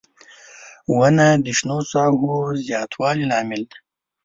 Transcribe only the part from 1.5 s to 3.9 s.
شنو ساحو زیاتوالي لامل دی.